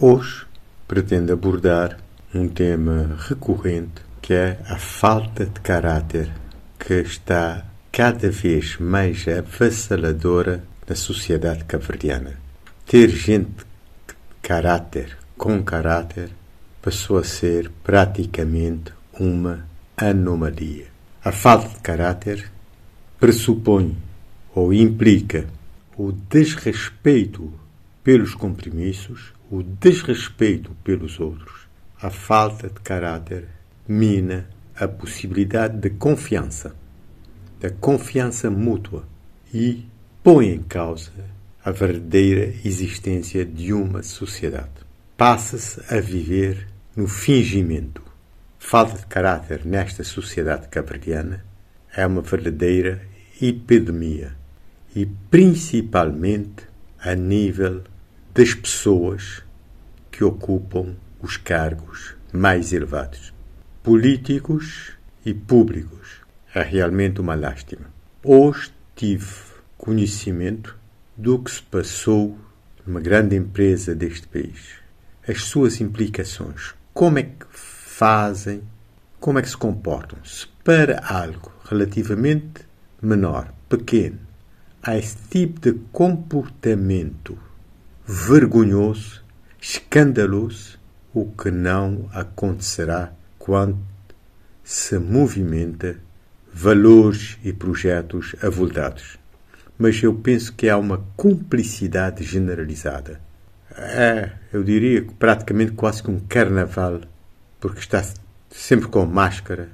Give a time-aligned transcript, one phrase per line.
[0.00, 0.46] Hoje
[0.86, 1.98] pretendo abordar
[2.32, 6.30] um tema recorrente que é a falta de caráter
[6.78, 12.38] que está cada vez mais avassaladora na sociedade cabo-verdiana.
[12.86, 13.64] Ter gente
[14.06, 16.30] de caráter, com caráter,
[16.80, 20.86] passou a ser praticamente uma anomalia.
[21.24, 22.48] A falta de caráter
[23.18, 23.96] pressupõe
[24.54, 25.48] ou implica
[25.96, 27.52] o desrespeito
[28.04, 31.66] pelos compromissos, o desrespeito pelos outros,
[32.00, 33.48] a falta de caráter
[33.86, 36.74] mina a possibilidade de confiança,
[37.60, 39.04] da confiança mútua
[39.52, 39.84] e
[40.22, 41.10] põe em causa
[41.64, 44.70] a verdadeira existência de uma sociedade.
[45.16, 48.02] Passa-se a viver no fingimento.
[48.58, 51.44] Falta de caráter nesta sociedade cabrediana
[51.96, 53.02] é uma verdadeira
[53.40, 54.36] epidemia
[54.94, 56.68] e principalmente
[57.00, 57.82] a nível
[58.38, 59.42] das pessoas
[60.12, 63.34] que ocupam os cargos mais elevados,
[63.82, 64.92] políticos
[65.26, 66.20] e públicos.
[66.54, 67.86] É realmente uma lástima.
[68.22, 69.26] Hoje tive
[69.76, 70.78] conhecimento
[71.16, 72.38] do que se passou
[72.86, 74.74] numa grande empresa deste país,
[75.26, 78.62] as suas implicações, como é que fazem,
[79.18, 80.16] como é que se comportam.
[80.24, 82.60] Se para algo relativamente
[83.02, 84.20] menor, pequeno,
[84.80, 87.36] há esse tipo de comportamento
[88.10, 89.22] vergonhoso,
[89.60, 90.78] escandaloso,
[91.12, 93.78] o que não acontecerá quando
[94.64, 96.00] se movimenta
[96.50, 99.18] valores e projetos avultados.
[99.76, 103.20] Mas eu penso que há uma cumplicidade generalizada.
[103.76, 107.02] É, eu diria praticamente quase que um carnaval,
[107.60, 108.02] porque está
[108.48, 109.68] sempre com máscara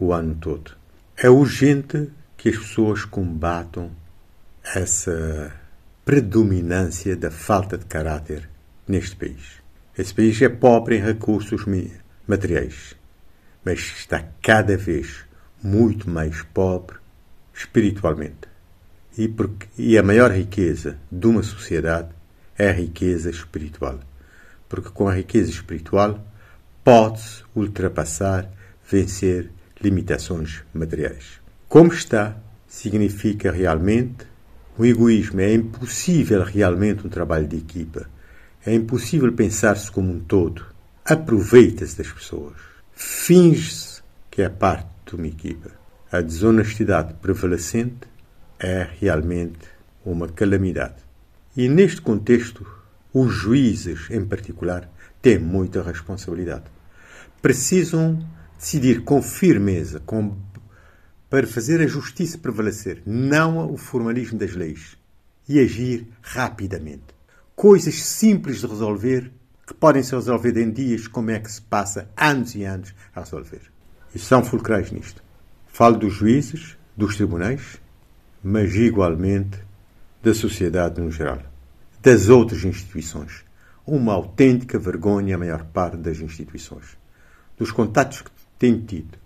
[0.00, 0.72] o ano todo.
[1.16, 3.92] É urgente que as pessoas combatam
[4.74, 5.52] essa
[6.06, 8.48] predominância da falta de caráter
[8.86, 9.60] neste país.
[9.98, 11.64] Este país é pobre em recursos
[12.28, 12.94] materiais,
[13.64, 15.24] mas está cada vez
[15.60, 16.98] muito mais pobre
[17.52, 18.46] espiritualmente.
[19.18, 22.10] E, porque, e a maior riqueza de uma sociedade
[22.56, 23.98] é a riqueza espiritual.
[24.68, 26.24] Porque com a riqueza espiritual
[26.84, 28.48] pode-se ultrapassar,
[28.88, 29.50] vencer
[29.82, 31.40] limitações materiais.
[31.68, 32.36] Como está,
[32.68, 34.35] significa realmente
[34.78, 35.40] o egoísmo.
[35.40, 38.08] É impossível realmente um trabalho de equipa.
[38.64, 40.64] É impossível pensar-se como um todo.
[41.04, 42.56] Aproveita-se das pessoas.
[42.92, 45.70] Finge-se que é parte de uma equipa.
[46.10, 48.08] A desonestidade prevalecente
[48.58, 49.68] é realmente
[50.04, 50.96] uma calamidade.
[51.56, 52.66] E neste contexto,
[53.12, 54.90] os juízes, em particular,
[55.22, 56.64] têm muita responsabilidade.
[57.40, 58.18] Precisam
[58.58, 60.36] decidir com firmeza, com,
[61.36, 64.96] para fazer a justiça prevalecer, não o formalismo das leis,
[65.46, 67.04] e agir rapidamente.
[67.54, 69.30] Coisas simples de resolver
[69.66, 73.20] que podem ser resolvidas em dias, como é que se passa anos e anos a
[73.20, 73.60] resolver.
[74.14, 75.22] E são fulcrais nisto.
[75.66, 77.82] Falo dos juízes, dos tribunais,
[78.42, 79.58] mas igualmente
[80.22, 81.42] da sociedade no geral,
[82.00, 83.44] das outras instituições.
[83.86, 86.96] Uma autêntica vergonha a maior parte das instituições.
[87.58, 89.18] Dos contatos que tenho tido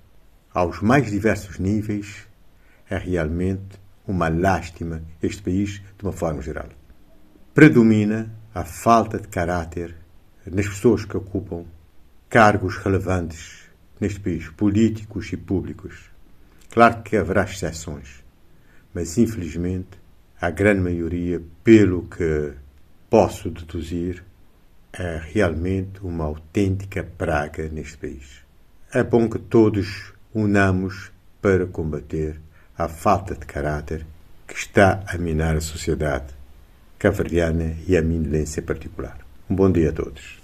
[0.52, 2.26] aos mais diversos níveis,
[2.88, 6.68] é realmente uma lástima este país de uma forma geral.
[7.54, 9.94] Predomina a falta de caráter
[10.44, 11.64] nas pessoas que ocupam
[12.28, 16.10] cargos relevantes neste país, políticos e públicos.
[16.70, 18.24] Claro que haverá exceções,
[18.92, 20.00] mas infelizmente
[20.40, 22.54] a grande maioria, pelo que
[23.08, 24.24] posso deduzir,
[24.92, 28.42] é realmente uma autêntica praga neste país.
[28.92, 31.10] É bom que todos unamos
[31.40, 32.40] para combater
[32.76, 34.06] a falta de caráter
[34.46, 36.34] que está a minar a sociedade
[36.98, 39.18] caverdiana e a minilência particular.
[39.48, 40.38] Um bom dia a todos.